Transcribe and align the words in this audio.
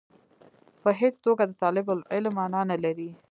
په 0.81 0.89
هېڅ 0.99 1.15
توګه 1.25 1.43
د 1.47 1.51
طالب 1.61 1.85
العلم 1.95 2.33
معنا 2.37 2.61
نه 2.71 2.77
لري. 2.83 3.09